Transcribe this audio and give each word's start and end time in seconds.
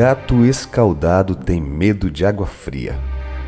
Gato 0.00 0.46
escaldado 0.46 1.34
tem 1.34 1.60
medo 1.60 2.10
de 2.10 2.24
água 2.24 2.46
fria. 2.46 2.98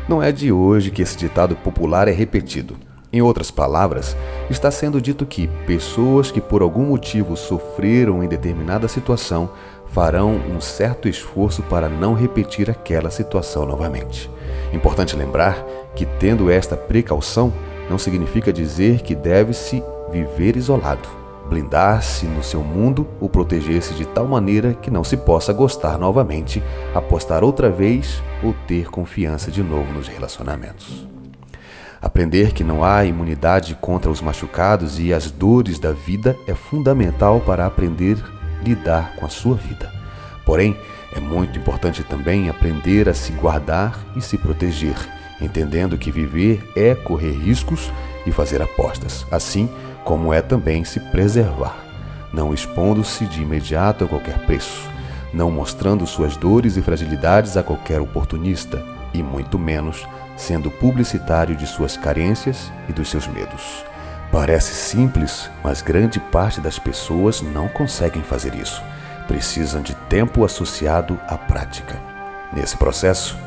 Não 0.07 0.21
é 0.21 0.31
de 0.31 0.51
hoje 0.51 0.91
que 0.91 1.01
esse 1.01 1.17
ditado 1.17 1.55
popular 1.55 2.07
é 2.07 2.11
repetido. 2.11 2.77
Em 3.11 3.23
outras 3.23 3.49
palavras, 3.49 4.15
está 4.51 4.69
sendo 4.69 5.01
dito 5.01 5.25
que 5.25 5.47
pessoas 5.65 6.29
que 6.29 6.39
por 6.39 6.61
algum 6.61 6.85
motivo 6.85 7.35
sofreram 7.35 8.23
em 8.23 8.27
determinada 8.27 8.87
situação 8.87 9.49
farão 9.87 10.35
um 10.35 10.61
certo 10.61 11.09
esforço 11.09 11.63
para 11.63 11.89
não 11.89 12.13
repetir 12.13 12.69
aquela 12.69 13.09
situação 13.09 13.65
novamente. 13.65 14.29
Importante 14.71 15.15
lembrar 15.15 15.57
que, 15.95 16.05
tendo 16.05 16.51
esta 16.51 16.77
precaução, 16.77 17.51
não 17.89 17.97
significa 17.97 18.53
dizer 18.53 19.01
que 19.01 19.15
deve-se 19.15 19.83
viver 20.11 20.55
isolado, 20.55 21.22
blindar-se 21.49 22.25
no 22.25 22.43
seu 22.43 22.63
mundo 22.63 23.07
ou 23.19 23.29
proteger-se 23.29 23.93
de 23.93 24.05
tal 24.05 24.27
maneira 24.27 24.73
que 24.73 24.89
não 24.89 25.03
se 25.03 25.17
possa 25.17 25.53
gostar 25.53 25.97
novamente, 25.97 26.63
apostar 26.93 27.43
outra 27.43 27.69
vez 27.69 28.21
ou 28.41 28.53
ter 28.67 28.89
confiança 28.89 29.51
de 29.51 29.61
novo 29.61 29.91
nos 29.93 30.07
relacionamentos. 30.07 31.07
Aprender 32.01 32.51
que 32.51 32.63
não 32.63 32.83
há 32.83 33.05
imunidade 33.05 33.77
contra 33.79 34.11
os 34.11 34.21
machucados 34.21 34.99
e 34.99 35.13
as 35.13 35.31
dores 35.31 35.79
da 35.79 35.93
vida 35.93 36.37
é 36.45 36.53
fundamental 36.53 37.39
para 37.39 37.65
aprender 37.65 38.17
a 38.59 38.63
lidar 38.63 39.15
com 39.15 39.25
a 39.25 39.29
sua 39.29 39.55
vida. 39.55 39.89
Porém, 40.45 40.77
é 41.15 41.19
muito 41.19 41.57
importante 41.57 42.03
também 42.03 42.49
aprender 42.49 43.07
a 43.07 43.13
se 43.13 43.31
guardar 43.31 43.97
e 44.15 44.21
se 44.21 44.37
proteger, 44.37 44.95
entendendo 45.39 45.97
que 45.97 46.11
viver 46.11 46.69
é 46.75 46.93
correr 46.93 47.31
riscos 47.31 47.91
e 48.25 48.31
fazer 48.31 48.61
apostas, 48.61 49.25
assim 49.31 49.69
como 50.03 50.33
é 50.33 50.41
também 50.41 50.83
se 50.83 50.99
preservar, 50.99 51.77
não 52.33 52.53
expondo-se 52.53 53.25
de 53.25 53.41
imediato 53.41 54.03
a 54.03 54.07
qualquer 54.07 54.37
preço, 54.45 54.89
não 55.33 55.49
mostrando 55.49 56.05
suas 56.05 56.35
dores 56.35 56.77
e 56.77 56.81
fragilidades 56.81 57.57
a 57.57 57.63
qualquer 57.63 58.01
oportunista 58.01 58.83
e 59.13 59.23
muito 59.23 59.57
menos 59.57 60.05
sendo 60.35 60.71
publicitário 60.71 61.55
de 61.55 61.67
suas 61.67 61.95
carências 61.95 62.71
e 62.89 62.93
dos 62.93 63.09
seus 63.09 63.27
medos. 63.27 63.85
Parece 64.31 64.73
simples, 64.73 65.49
mas 65.63 65.81
grande 65.81 66.19
parte 66.19 66.59
das 66.59 66.79
pessoas 66.79 67.41
não 67.41 67.67
conseguem 67.67 68.23
fazer 68.23 68.55
isso. 68.55 68.81
Precisam 69.27 69.81
de 69.81 69.93
tempo 70.09 70.43
associado 70.43 71.19
à 71.27 71.37
prática. 71.37 72.01
Nesse 72.51 72.75
processo, 72.75 73.37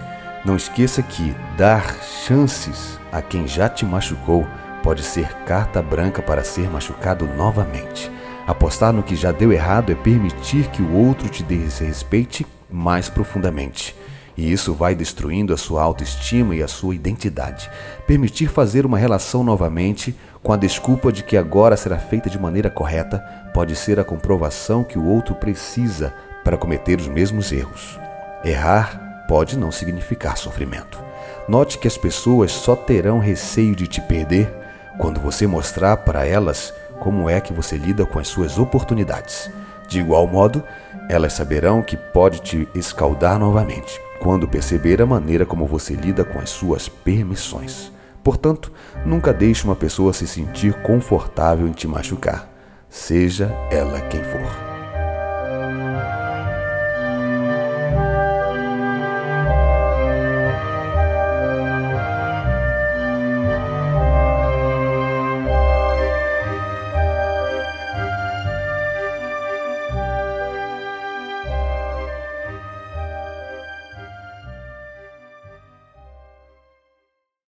não 0.45 0.57
esqueça 0.57 1.03
que 1.03 1.35
dar 1.57 1.97
chances 2.25 3.01
a 3.11 3.21
quem 3.21 3.49
já 3.49 3.69
te 3.69 3.85
machucou 3.85 4.47
pode 4.87 5.03
ser 5.03 5.27
carta 5.45 5.83
branca 5.83 6.23
para 6.23 6.45
ser 6.45 6.71
machucado 6.71 7.27
novamente. 7.37 8.09
Apostar 8.47 8.93
no 8.93 9.03
que 9.03 9.17
já 9.17 9.33
deu 9.33 9.53
errado 9.53 9.91
é 9.91 9.97
permitir 9.97 10.69
que 10.69 10.81
o 10.81 10.95
outro 10.95 11.29
te 11.29 11.43
desrespeite 11.43 12.47
mais 12.71 13.09
profundamente. 13.09 13.97
E 14.37 14.53
isso 14.53 14.73
vai 14.73 14.95
destruindo 14.95 15.53
a 15.53 15.57
sua 15.57 15.83
autoestima 15.83 16.55
e 16.55 16.63
a 16.63 16.69
sua 16.69 16.95
identidade. 16.95 17.69
Permitir 18.07 18.47
fazer 18.47 18.87
uma 18.87 18.97
relação 18.97 19.43
novamente, 19.43 20.15
com 20.41 20.53
a 20.53 20.57
desculpa 20.57 21.11
de 21.11 21.25
que 21.25 21.37
agora 21.37 21.77
será 21.77 21.99
feita 21.99 22.31
de 22.31 22.39
maneira 22.39 22.71
correta, 22.71 23.19
pode 23.53 23.75
ser 23.75 23.99
a 23.99 24.05
comprovação 24.05 24.85
que 24.85 25.01
o 25.01 25.05
outro 25.05 25.35
precisa 25.35 26.15
para 26.45 26.57
cometer 26.57 27.01
os 27.01 27.09
mesmos 27.09 27.51
erros. 27.51 27.99
Errar 28.45 29.25
pode 29.27 29.59
não 29.59 29.73
significar 29.73 30.37
sofrimento. 30.37 31.03
Note 31.49 31.77
que 31.77 31.89
as 31.89 31.99
pessoas 31.99 32.53
só 32.53 32.77
terão 32.77 33.19
receio 33.19 33.75
de 33.75 33.89
te 33.89 34.01
perder 34.01 34.65
quando 34.99 35.21
você 35.21 35.47
mostrar 35.47 35.99
para 35.99 36.27
elas 36.27 36.73
como 37.01 37.29
é 37.29 37.41
que 37.41 37.53
você 37.53 37.77
lida 37.77 38.05
com 38.07 38.19
as 38.19 38.29
suas 38.29 38.59
oportunidades. 38.59 39.51
De 39.89 40.01
igual 40.01 40.27
modo, 40.27 40.63
elas 41.09 41.33
saberão 41.33 41.83
que 41.83 41.97
pode 41.97 42.41
te 42.41 42.69
escaldar 42.75 43.39
novamente 43.39 44.01
quando 44.21 44.49
perceber 44.49 45.01
a 45.01 45.07
maneira 45.07 45.47
como 45.47 45.67
você 45.67 45.95
lida 45.95 46.25
com 46.25 46.39
as 46.39 46.51
suas 46.51 46.89
permissões. 46.89 47.93
Portanto, 48.25 48.73
nunca 49.05 49.33
deixe 49.33 49.65
uma 49.65 49.77
pessoa 49.77 50.13
se 50.13 50.27
sentir 50.27 50.75
confortável 50.83 51.69
em 51.69 51.73
te 51.73 51.87
machucar, 51.87 52.49
seja 52.89 53.53
ela 53.71 54.01
quem 54.01 54.23
for. 54.25 54.76